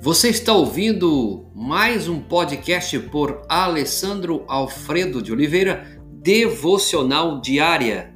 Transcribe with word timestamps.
Você 0.00 0.28
está 0.28 0.52
ouvindo 0.52 1.50
mais 1.52 2.08
um 2.08 2.22
podcast 2.22 2.96
por 3.10 3.42
Alessandro 3.48 4.44
Alfredo 4.46 5.20
de 5.20 5.32
Oliveira, 5.32 6.00
Devocional 6.12 7.40
Diária. 7.40 8.14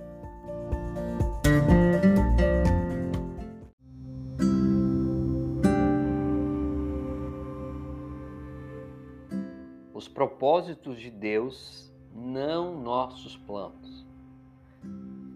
Os 9.93 10.07
propósitos 10.07 11.01
de 11.01 11.11
Deus, 11.11 11.93
não 12.15 12.81
nossos 12.81 13.37
planos. 13.37 14.07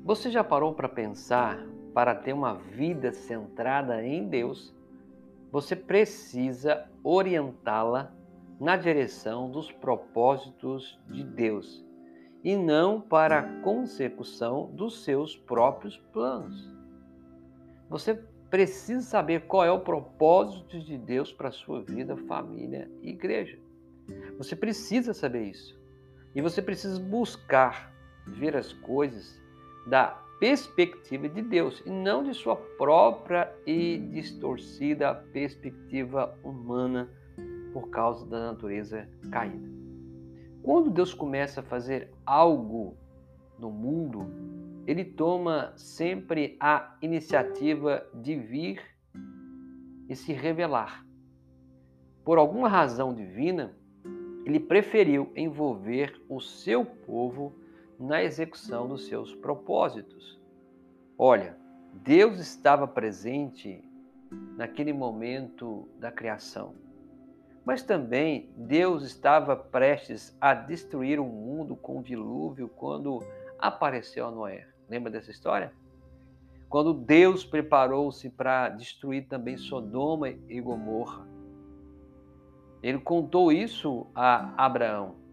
Você 0.04 0.30
já 0.30 0.44
parou 0.44 0.72
para 0.74 0.88
pensar 0.88 1.66
para 1.92 2.14
ter 2.14 2.32
uma 2.32 2.54
vida 2.54 3.10
centrada 3.10 4.07
em 4.07 4.29
Deus? 4.29 4.75
Você 5.56 5.74
precisa 5.74 6.86
orientá-la 7.02 8.12
na 8.60 8.76
direção 8.76 9.50
dos 9.50 9.72
propósitos 9.72 11.00
de 11.08 11.24
Deus 11.24 11.82
e 12.44 12.54
não 12.54 13.00
para 13.00 13.38
a 13.38 13.62
consecução 13.62 14.70
dos 14.74 15.02
seus 15.02 15.34
próprios 15.34 15.96
planos. 16.12 16.70
Você 17.88 18.22
precisa 18.50 19.00
saber 19.00 19.46
qual 19.46 19.64
é 19.64 19.70
o 19.72 19.80
propósito 19.80 20.79
de 20.79 20.98
Deus 20.98 21.32
para 21.32 21.48
a 21.48 21.52
sua 21.52 21.80
vida, 21.80 22.18
família 22.29 22.90
e 23.00 23.08
igreja. 23.08 23.58
Você 24.36 24.54
precisa 24.54 25.14
saber 25.14 25.44
isso. 25.44 25.80
E 26.34 26.43
você 26.43 26.60
precisa 26.60 27.00
buscar 27.00 27.90
ver 28.26 28.54
as 28.54 28.74
coisas 28.74 29.40
da 29.86 30.22
perspectiva 30.39 31.29
de 31.29 31.43
Deus 31.43 31.82
e 31.86 31.90
não 31.90 32.22
de 32.22 32.34
sua 32.34 32.56
própria 32.56 33.53
e 33.67 33.98
distorcida 33.98 35.14
perspectiva 35.33 36.38
humana 36.42 37.10
por 37.72 37.88
causa 37.91 38.27
da 38.27 38.52
natureza 38.52 39.08
caída. 39.30 39.69
Quando 40.62 40.91
Deus 40.91 41.14
começa 41.14 41.60
a 41.60 41.62
fazer 41.62 42.10
algo 42.25 42.97
no 43.58 43.70
mundo, 43.70 44.27
ele 44.86 45.05
toma 45.05 45.72
sempre 45.77 46.56
a 46.60 46.97
iniciativa 47.00 48.06
de 48.14 48.36
vir 48.36 48.82
e 50.08 50.14
se 50.14 50.32
revelar. 50.32 51.05
Por 52.25 52.38
alguma 52.38 52.69
razão 52.69 53.14
divina, 53.14 53.77
ele 54.44 54.60
preferiu 54.60 55.32
envolver 55.34 56.20
o 56.28 56.41
seu 56.41 56.84
povo 56.84 57.55
na 57.98 58.22
execução 58.22 58.89
dos 58.89 59.06
seus 59.06 59.34
propósitos. 59.34 60.39
Olha, 61.19 61.56
Deus 61.92 62.38
estava 62.38 62.86
presente 62.86 63.83
naquele 64.56 64.92
momento 64.92 65.88
da 65.98 66.11
criação, 66.11 66.75
mas 67.64 67.83
também 67.83 68.50
Deus 68.56 69.03
estava 69.03 69.56
prestes 69.56 70.36
a 70.41 70.55
destruir 70.55 71.19
o 71.19 71.25
mundo 71.25 71.75
com 71.75 71.98
o 71.98 72.03
dilúvio 72.03 72.69
quando 72.69 73.25
apareceu 73.58 74.31
Noé. 74.31 74.66
Lembra 74.88 75.10
dessa 75.10 75.31
história? 75.31 75.72
Quando 76.69 76.92
Deus 76.92 77.44
preparou-se 77.44 78.28
para 78.31 78.69
destruir 78.69 79.27
também 79.28 79.56
Sodoma 79.56 80.28
e 80.28 80.60
Gomorra. 80.60 81.27
Ele 82.83 82.98
contou 82.98 83.50
isso 83.50 84.06
a 84.14 84.53
Abraão. 84.56 85.25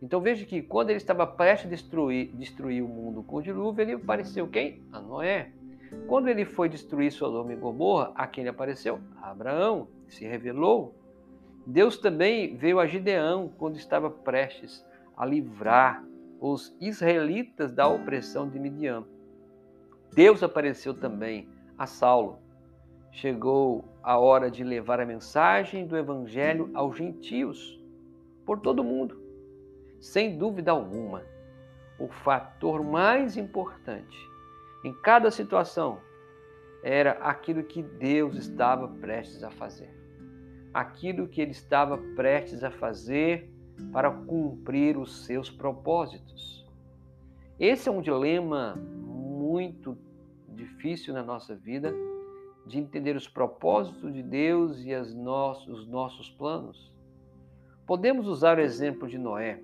Então 0.00 0.20
veja 0.20 0.46
que 0.46 0.62
quando 0.62 0.90
ele 0.90 0.98
estava 0.98 1.26
prestes 1.26 1.66
a 1.66 1.70
destruir, 1.70 2.30
destruir 2.34 2.82
o 2.82 2.88
mundo 2.88 3.22
com 3.22 3.36
o 3.36 3.42
dilúvio, 3.42 3.82
ele 3.82 3.92
apareceu 3.94 4.46
quem? 4.46 4.82
A 4.92 5.00
Noé. 5.00 5.50
Quando 6.06 6.28
ele 6.28 6.44
foi 6.44 6.68
destruir 6.68 7.10
Sodoma 7.10 7.52
e 7.52 7.56
Gomorra, 7.56 8.12
a 8.14 8.26
quem 8.26 8.42
ele 8.42 8.50
apareceu? 8.50 9.00
A 9.20 9.30
Abraão. 9.30 9.88
Se 10.06 10.24
revelou. 10.24 10.94
Deus 11.66 11.98
também 11.98 12.56
veio 12.56 12.78
a 12.78 12.86
Gideão 12.86 13.52
quando 13.58 13.76
estava 13.76 14.08
prestes 14.08 14.84
a 15.16 15.26
livrar 15.26 16.04
os 16.40 16.74
israelitas 16.80 17.72
da 17.72 17.88
opressão 17.88 18.48
de 18.48 18.58
Midian. 18.58 19.04
Deus 20.14 20.42
apareceu 20.42 20.94
também 20.94 21.48
a 21.76 21.86
Saulo. 21.86 22.38
Chegou 23.10 23.84
a 24.02 24.18
hora 24.18 24.50
de 24.50 24.62
levar 24.62 25.00
a 25.00 25.06
mensagem 25.06 25.86
do 25.86 25.96
evangelho 25.96 26.70
aos 26.72 26.96
gentios 26.96 27.82
por 28.46 28.60
todo 28.60 28.80
o 28.80 28.84
mundo. 28.84 29.27
Sem 30.00 30.38
dúvida 30.38 30.70
alguma, 30.70 31.24
o 31.98 32.08
fator 32.08 32.84
mais 32.84 33.36
importante 33.36 34.16
em 34.84 34.92
cada 35.02 35.30
situação 35.30 35.98
era 36.82 37.12
aquilo 37.12 37.64
que 37.64 37.82
Deus 37.82 38.36
estava 38.36 38.86
prestes 38.86 39.42
a 39.42 39.50
fazer. 39.50 39.92
Aquilo 40.72 41.26
que 41.26 41.40
ele 41.40 41.50
estava 41.50 41.98
prestes 42.14 42.62
a 42.62 42.70
fazer 42.70 43.52
para 43.92 44.10
cumprir 44.10 44.96
os 44.96 45.24
seus 45.24 45.50
propósitos. 45.50 46.64
Esse 47.58 47.88
é 47.88 47.92
um 47.92 48.00
dilema 48.00 48.76
muito 48.76 49.98
difícil 50.48 51.12
na 51.12 51.22
nossa 51.22 51.56
vida 51.56 51.92
de 52.66 52.78
entender 52.78 53.16
os 53.16 53.26
propósitos 53.26 54.12
de 54.12 54.22
Deus 54.22 54.84
e 54.84 54.94
os 54.94 55.14
nossos 55.14 56.30
planos. 56.30 56.92
Podemos 57.86 58.28
usar 58.28 58.58
o 58.58 58.60
exemplo 58.60 59.08
de 59.08 59.18
Noé 59.18 59.60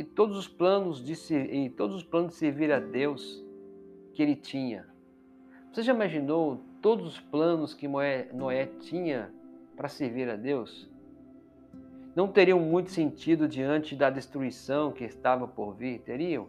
e 0.00 0.04
todos 0.04 0.34
os 0.34 0.48
planos 0.48 1.04
de 1.04 1.12
e 1.34 1.68
todos 1.68 1.94
os 1.94 2.02
planos 2.02 2.32
de 2.32 2.38
servir 2.38 2.72
a 2.72 2.80
Deus 2.80 3.44
que 4.14 4.22
ele 4.22 4.34
tinha. 4.34 4.88
Você 5.70 5.82
já 5.82 5.92
imaginou 5.92 6.58
todos 6.80 7.06
os 7.06 7.20
planos 7.20 7.74
que 7.74 7.86
Noé, 7.86 8.30
Noé 8.32 8.64
tinha 8.64 9.30
para 9.76 9.88
servir 9.88 10.30
a 10.30 10.36
Deus? 10.36 10.90
Não 12.16 12.28
teriam 12.28 12.58
muito 12.58 12.90
sentido 12.90 13.46
diante 13.46 13.94
da 13.94 14.08
destruição 14.08 14.90
que 14.90 15.04
estava 15.04 15.46
por 15.46 15.74
vir? 15.74 16.00
Teriam? 16.00 16.48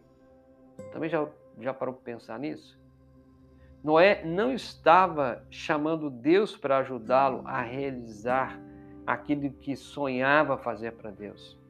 Também 0.94 1.10
já, 1.10 1.28
já 1.60 1.74
parou 1.74 1.94
para 1.94 2.14
pensar 2.14 2.40
nisso? 2.40 2.80
Noé 3.84 4.24
não 4.24 4.54
estava 4.54 5.46
chamando 5.50 6.10
Deus 6.10 6.56
para 6.56 6.78
ajudá-lo 6.78 7.42
a 7.46 7.62
realizar 7.62 8.58
aquilo 9.06 9.52
que 9.52 9.76
sonhava 9.76 10.58
fazer 10.58 10.94
para 10.94 11.12
Deus. 11.12 11.61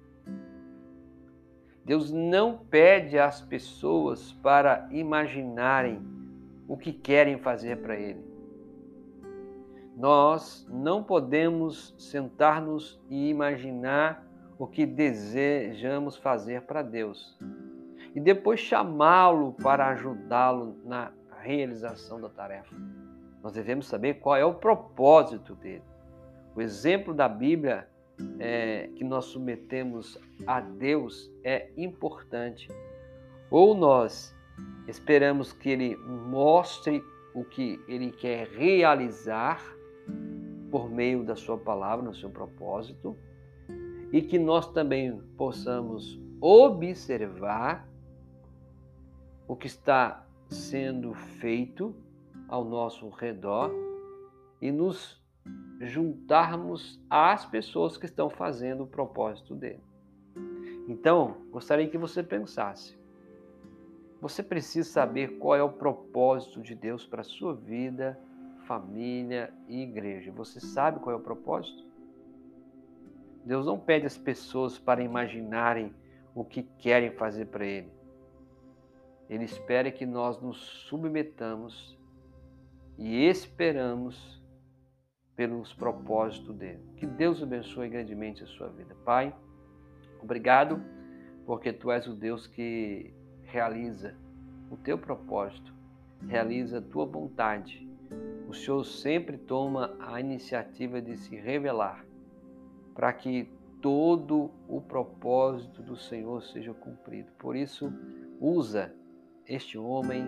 Deus 1.84 2.12
não 2.12 2.58
pede 2.58 3.18
às 3.18 3.42
pessoas 3.42 4.32
para 4.34 4.88
imaginarem 4.92 6.02
o 6.68 6.78
que 6.78 6.94
querem 6.94 7.38
fazer 7.38 7.78
para 7.78 7.96
Ele. 7.96 8.24
Nós 9.98 10.68
não 10.70 11.04
podemos 11.04 11.94
sentar-nos 11.98 13.00
e 13.10 13.30
imaginar 13.30 14.26
o 14.58 14.68
que 14.68 14.86
desejamos 14.86 16.16
fazer 16.18 16.62
para 16.62 16.82
Deus 16.82 17.38
e 18.14 18.20
depois 18.20 18.60
chamá-lo 18.60 19.54
para 19.54 19.88
ajudá-lo 19.90 20.78
na 20.86 21.12
realização 21.42 22.20
da 22.20 22.30
tarefa. 22.30 22.76
Nós 23.42 23.54
devemos 23.54 23.88
saber 23.88 24.16
qual 24.16 24.36
é 24.36 24.46
o 24.46 24.54
propósito 24.54 25.56
dele. 25.56 25.84
O 26.56 26.62
exemplo 26.62 27.14
da 27.14 27.28
Bíblia 27.28 27.88
é, 28.40 28.90
que 28.96 29.04
nós 29.04 29.26
submetemos 29.26 30.18
a 30.46 30.60
Deus 30.60 31.32
é 31.44 31.70
importante. 31.78 32.68
Ou 33.50 33.76
nós 33.76 34.36
esperamos 34.88 35.54
que 35.54 35.70
Ele 35.70 35.96
mostre 35.96 37.04
o 37.34 37.44
que 37.44 37.80
Ele 37.88 38.12
quer 38.12 38.48
realizar 38.48 39.62
por 40.70 40.90
meio 40.90 41.24
da 41.24 41.36
Sua 41.36 41.58
palavra, 41.58 42.06
no 42.06 42.16
seu 42.16 42.30
propósito, 42.30 43.18
e 44.12 44.22
que 44.22 44.40
nós 44.40 44.72
também 44.72 45.22
possamos 45.38 46.20
observar 46.40 47.88
o 49.48 49.56
que 49.56 49.68
está 49.68 50.26
sendo 50.50 51.14
feito 51.14 51.96
ao 52.48 52.66
nosso 52.66 53.10
redor 53.10 53.72
e 54.62 54.72
nos 54.72 55.21
juntarmos 55.88 57.00
às 57.10 57.46
pessoas 57.46 57.98
que 57.98 58.06
estão 58.06 58.30
fazendo 58.30 58.84
o 58.84 58.88
propósito 58.88 59.56
dele. 59.56 59.84
Então, 60.88 61.38
gostaria 61.52 61.88
que 61.88 61.98
você 61.98 62.22
pensasse. 62.22 63.00
Você 64.20 64.44
precisa 64.44 64.90
saber 64.90 65.38
qual 65.40 65.56
é 65.56 65.64
o 65.64 65.72
propósito 65.72 66.62
de 66.62 66.76
Deus 66.76 67.06
para 67.06 67.22
a 67.22 67.24
sua 67.24 67.56
vida, 67.56 68.20
família 68.68 69.54
e 69.68 69.82
igreja. 69.82 70.32
Você 70.32 70.60
sabe 70.60 71.00
qual 71.00 71.16
é 71.16 71.18
o 71.18 71.22
propósito? 71.22 71.84
Deus 73.44 73.66
não 73.66 73.80
pede 73.80 74.06
às 74.06 74.18
pessoas 74.18 74.78
para 74.78 75.02
imaginarem 75.02 75.94
o 76.36 76.46
que 76.46 76.64
querem 76.78 77.12
fazer 77.12 77.48
para 77.48 77.66
Ele. 77.66 77.92
Ele 79.30 79.46
espera 79.46 79.92
que 79.92 80.06
nós 80.06 80.40
nos 80.42 80.58
submetamos 80.88 81.98
e 82.98 83.26
esperamos 83.26 84.41
pelos 85.42 85.74
propósitos 85.74 86.56
dele. 86.56 86.84
Que 86.98 87.08
Deus 87.08 87.42
abençoe 87.42 87.90
grandemente 87.90 88.44
a 88.44 88.46
sua 88.46 88.68
vida. 88.68 88.96
Pai, 89.04 89.36
obrigado 90.22 90.80
porque 91.48 91.74
tu 91.74 91.90
és 91.92 92.06
o 92.06 92.14
Deus 92.14 92.46
que 92.46 93.12
realiza 93.46 94.16
o 94.70 94.78
teu 94.78 95.00
propósito, 95.00 95.74
realiza 96.28 96.78
a 96.78 96.82
tua 96.82 97.08
vontade, 97.08 97.90
o 98.48 98.54
Senhor 98.54 98.84
sempre 98.84 99.36
toma 99.36 99.98
a 100.00 100.20
iniciativa 100.20 101.02
de 101.02 101.18
se 101.18 101.36
revelar 101.36 102.06
para 102.94 103.12
que 103.12 103.50
todo 103.82 104.52
o 104.68 104.80
propósito 104.80 105.82
do 105.82 105.98
Senhor 105.98 106.44
seja 106.44 106.72
cumprido. 106.72 107.32
Por 107.40 107.56
isso, 107.56 107.92
usa 108.40 108.94
este 109.48 109.76
homem, 109.76 110.24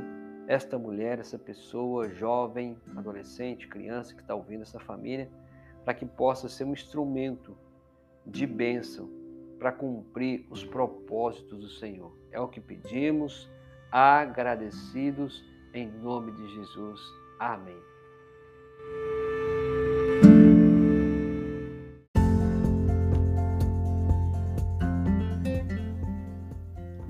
esta 0.48 0.78
mulher, 0.78 1.19
essa 1.19 1.38
pessoa, 1.38 2.10
jovem, 2.10 2.78
adolescente, 2.95 3.68
criança 3.68 4.13
que 4.13 4.22
está 4.22 4.36
ouvindo 4.36 4.62
essa 4.62 4.80
família, 4.80 5.30
para 5.84 5.94
que 5.94 6.06
possa 6.06 6.48
ser 6.50 6.63
um 6.63 6.74
instrumento 6.74 7.57
de 8.25 8.45
bênção 8.45 9.10
para 9.60 9.72
cumprir 9.72 10.45
os 10.50 10.63
propósitos 10.63 11.60
do 11.60 11.69
Senhor. 11.69 12.18
É 12.31 12.40
o 12.40 12.48
que 12.48 12.60
pedimos, 12.60 13.50
agradecidos 13.92 15.44
em 15.74 15.88
nome 15.88 16.31
de 16.31 16.48
Jesus. 16.56 17.00
Amém. 17.40 17.81